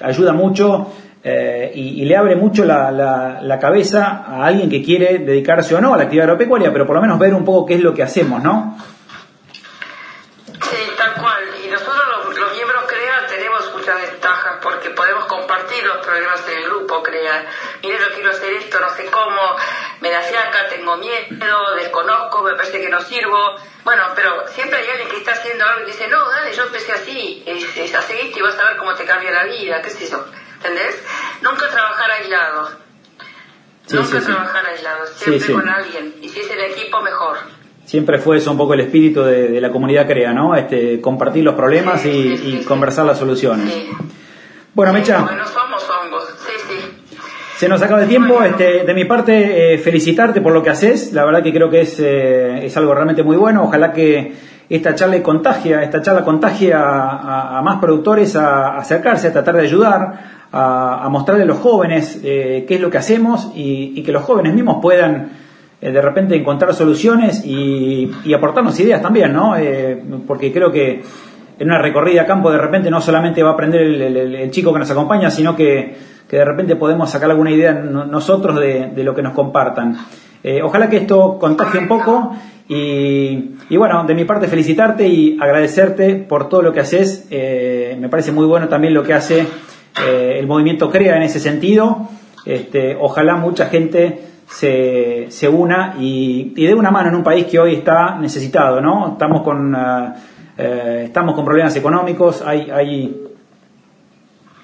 ayuda 0.00 0.32
mucho 0.32 0.90
eh, 1.22 1.70
y, 1.74 2.04
le 2.06 2.16
abre 2.16 2.34
mucho 2.34 2.64
la, 2.64 2.90
la, 2.90 3.58
cabeza 3.58 4.24
a 4.26 4.46
alguien 4.46 4.70
que 4.70 4.82
quiere 4.82 5.18
dedicarse 5.18 5.74
o 5.74 5.80
no 5.80 5.92
a 5.92 5.98
la 5.98 6.04
actividad 6.04 6.24
agropecuaria, 6.24 6.72
pero 6.72 6.86
por 6.86 6.96
lo 6.96 7.02
menos 7.02 7.18
ver 7.18 7.34
un 7.34 7.44
poco 7.44 7.66
qué 7.66 7.74
es 7.74 7.82
lo 7.82 7.92
que 7.92 8.02
hacemos, 8.02 8.42
¿no? 8.42 8.78
Sí, 10.46 10.90
tal 10.96 11.12
cual. 11.20 11.44
Y 11.62 11.68
nosotros 11.68 12.38
los, 12.38 12.54
miembros 12.54 12.84
CREA 12.86 13.26
tenemos 13.28 13.70
muchas 13.74 14.00
ventajas 14.00 14.56
porque 14.62 14.88
podemos 14.90 15.26
compartir 15.26 15.84
los 15.84 15.98
problemas 15.98 16.42
en 16.48 16.56
el 16.56 16.64
grupo 16.64 17.02
CREA. 17.02 17.44
Mire, 17.82 17.98
yo 17.98 18.14
quiero 18.14 18.30
hacer 18.30 18.54
esto, 18.54 18.80
no 18.80 18.88
sé 18.88 19.04
cómo, 19.10 19.56
me 20.00 20.10
da 20.10 20.22
fiaca, 20.22 20.68
tengo 20.70 20.96
miedo, 20.96 21.74
desconozco, 21.76 22.42
me 22.44 22.54
parece 22.54 22.80
que 22.80 22.88
no 22.88 23.00
sirvo. 23.02 23.56
Bueno, 23.84 24.04
pero 24.14 24.48
siempre 24.48 24.78
hay 24.78 24.88
alguien 24.88 25.08
que 25.10 25.18
está 25.18 25.32
haciendo 25.32 25.66
algo 25.66 25.82
y 25.82 25.92
dice, 25.92 26.08
no, 26.08 26.26
dale, 26.30 26.54
yo 26.54 26.62
empecé 26.62 26.92
así, 26.92 27.42
es, 27.46 27.76
es 27.76 27.94
así 27.94 28.32
y 28.34 28.40
vas 28.40 28.58
a 28.58 28.64
ver 28.64 28.78
cómo 28.78 28.94
te 28.94 29.04
cambia 29.04 29.32
la 29.32 29.44
vida, 29.44 29.82
qué 29.82 29.90
sé 29.90 30.08
yo. 30.08 30.24
¿Entendés? 30.60 31.02
Nunca 31.42 31.70
trabajar 31.70 32.10
aislado. 32.20 32.68
Nunca 33.92 34.20
trabajar 34.20 34.66
aislado, 34.66 35.06
siempre 35.16 35.52
con 35.52 35.68
alguien. 35.68 36.14
Y 36.22 36.28
si 36.28 36.40
es 36.40 36.50
el 36.50 36.60
equipo, 36.60 37.00
mejor. 37.00 37.38
Siempre 37.86 38.18
fue 38.18 38.36
eso 38.36 38.52
un 38.52 38.58
poco 38.58 38.74
el 38.74 38.80
espíritu 38.80 39.22
de, 39.22 39.60
la 39.60 39.70
comunidad 39.70 40.06
CREA, 40.06 40.32
¿no? 40.32 40.54
Este, 40.54 41.00
compartir 41.00 41.42
los 41.42 41.54
problemas 41.54 42.04
y, 42.04 42.62
conversar 42.68 43.06
las 43.06 43.18
soluciones. 43.18 43.74
Bueno, 44.74 44.92
Mecha. 44.92 45.22
Bueno, 45.22 45.44
somos 45.44 45.84
hongos, 45.90 46.24
sí, 46.38 46.52
sí. 46.68 47.16
Se 47.56 47.68
nos 47.68 47.82
acaba 47.82 48.02
el 48.02 48.08
tiempo. 48.08 48.42
Este, 48.42 48.84
de 48.84 48.94
mi 48.94 49.06
parte, 49.06 49.74
eh, 49.74 49.78
felicitarte 49.78 50.40
por 50.40 50.52
lo 50.52 50.62
que 50.62 50.70
haces. 50.70 51.12
La 51.12 51.24
verdad 51.24 51.42
que 51.42 51.52
creo 51.52 51.68
que 51.68 51.80
es, 51.80 51.98
eh, 51.98 52.64
es 52.64 52.76
algo 52.76 52.94
realmente 52.94 53.22
muy 53.22 53.36
bueno. 53.36 53.64
Ojalá 53.64 53.92
que 53.92 54.34
esta 54.70 54.94
charla 54.94 55.20
contagia, 55.20 55.82
esta 55.82 56.00
charla 56.00 56.24
contagia 56.24 56.78
a, 56.80 57.60
más 57.62 57.80
productores 57.80 58.36
a, 58.36 58.76
acercarse, 58.76 59.28
a 59.28 59.32
tratar 59.32 59.56
de 59.56 59.62
ayudar, 59.62 60.39
a, 60.52 61.08
mostrarle 61.10 61.44
a 61.44 61.46
los 61.46 61.58
jóvenes 61.58 62.20
eh, 62.24 62.64
qué 62.66 62.74
es 62.76 62.80
lo 62.80 62.90
que 62.90 62.98
hacemos 62.98 63.52
y, 63.54 64.02
que 64.02 64.12
los 64.12 64.24
jóvenes 64.24 64.54
mismos 64.54 64.78
puedan 64.80 65.30
eh, 65.80 65.92
de 65.92 66.02
repente 66.02 66.36
encontrar 66.36 66.74
soluciones 66.74 67.44
y, 67.44 68.10
aportarnos 68.34 68.78
ideas 68.80 69.00
también, 69.00 69.32
¿no? 69.32 69.56
Eh, 69.56 70.02
porque 70.26 70.52
creo 70.52 70.70
que 70.70 71.02
en 71.58 71.66
una 71.66 71.78
recorrida 71.78 72.22
a 72.22 72.26
campo 72.26 72.50
de 72.50 72.58
repente 72.58 72.90
no 72.90 73.00
solamente 73.00 73.42
va 73.42 73.50
a 73.50 73.52
aprender 73.52 73.82
el, 73.82 74.50
chico 74.50 74.72
que 74.72 74.78
nos 74.78 74.90
acompaña, 74.90 75.30
sino 75.30 75.56
que, 75.56 76.10
de 76.30 76.44
repente 76.44 76.76
podemos 76.76 77.10
sacar 77.10 77.30
alguna 77.30 77.50
idea 77.50 77.72
nosotros 77.72 78.56
de, 78.60 78.92
lo 79.02 79.14
que 79.14 79.22
nos 79.22 79.32
compartan. 79.32 79.96
Eh, 80.44 80.62
ojalá 80.62 80.88
que 80.88 80.98
esto 80.98 81.38
contagie 81.38 81.80
un 81.80 81.88
poco 81.88 82.36
y, 82.68 83.76
bueno, 83.76 84.04
de 84.04 84.14
mi 84.14 84.24
parte 84.24 84.46
felicitarte 84.46 85.08
y 85.08 85.36
agradecerte 85.40 86.14
por 86.14 86.48
todo 86.48 86.62
lo 86.62 86.72
que 86.72 86.80
haces. 86.80 87.26
me 87.30 88.08
parece 88.08 88.30
muy 88.30 88.46
bueno 88.46 88.68
también 88.68 88.94
lo 88.94 89.02
que 89.02 89.12
hace 89.12 89.44
el 90.08 90.46
movimiento 90.46 90.90
CREA 90.90 91.16
en 91.16 91.22
ese 91.22 91.40
sentido. 91.40 92.08
Este, 92.44 92.96
ojalá 92.98 93.36
mucha 93.36 93.66
gente 93.66 94.30
se, 94.50 95.26
se 95.28 95.48
una 95.48 95.94
y, 95.98 96.52
dé 96.54 96.74
una 96.74 96.90
mano 96.90 97.08
en 97.08 97.14
un 97.16 97.22
país 97.22 97.46
que 97.46 97.58
hoy 97.58 97.74
está 97.74 98.18
necesitado, 98.18 98.80
¿no? 98.80 99.12
Estamos 99.12 99.42
con, 99.42 99.74
eh, 99.74 100.12
eh, 100.58 101.02
estamos 101.06 101.34
con 101.34 101.44
problemas 101.44 101.74
económicos, 101.76 102.42
hay, 102.44 102.70
hay, 102.70 103.26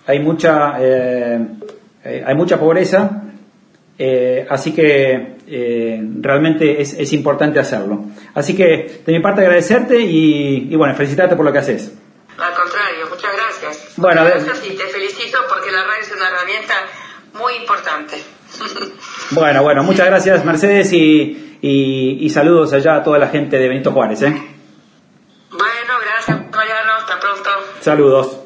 hay, 0.07 0.21
mucha, 0.21 0.75
eh, 0.81 1.47
hay 2.25 2.35
mucha 2.35 2.59
pobreza, 2.59 3.23
así 4.51 4.73
que 4.73 5.37
realmente 6.21 6.81
es, 6.81 6.95
es, 6.99 7.13
importante 7.13 7.61
hacerlo. 7.61 8.07
Así 8.35 8.55
que 8.55 9.01
de 9.07 9.13
mi 9.13 9.21
parte 9.21 9.43
agradecerte 9.43 10.01
y, 10.01 10.69
y, 10.71 10.77
bueno, 10.77 10.95
felicitarte 10.95 11.37
por 11.37 11.45
lo 11.45 11.53
que 11.53 11.59
haces. 11.59 11.97
Bueno, 13.97 14.25
gracias 14.25 14.63
y 14.67 14.77
te 14.77 14.87
felicito 14.89 15.39
porque 15.49 15.71
la 15.71 15.85
radio 15.85 16.03
es 16.03 16.13
una 16.13 16.29
herramienta 16.29 16.75
muy 17.35 17.55
importante. 17.55 18.23
Bueno, 19.31 19.63
bueno, 19.63 19.83
muchas 19.83 20.07
gracias 20.07 20.45
Mercedes 20.45 20.93
y, 20.93 21.59
y, 21.61 22.31
saludos 22.31 22.73
allá 22.73 22.97
a 22.97 23.03
toda 23.03 23.19
la 23.19 23.29
gente 23.29 23.59
de 23.59 23.69
Benito 23.69 23.91
Juárez. 23.93 24.23
¿eh? 24.23 24.31
Bueno, 25.51 25.95
gracias 26.01 26.51
Mariano, 26.51 26.93
hasta 26.99 27.19
pronto. 27.19 27.51
Saludos. 27.81 28.46